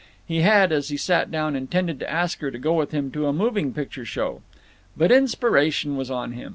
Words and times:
He 0.25 0.41
had, 0.41 0.71
as 0.71 0.89
he 0.89 0.97
sat 0.97 1.29
down, 1.29 1.55
intended 1.55 1.99
to 1.99 2.09
ask 2.09 2.39
her 2.39 2.49
to 2.49 2.57
go 2.57 2.73
with 2.73 2.89
him 2.89 3.11
to 3.11 3.27
a 3.27 3.33
moving 3.33 3.71
picture 3.71 4.03
show. 4.03 4.41
But 4.97 5.11
inspiration 5.11 5.95
was 5.95 6.09
on 6.09 6.31
him. 6.31 6.49